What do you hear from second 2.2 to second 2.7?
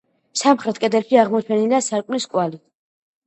კვალი.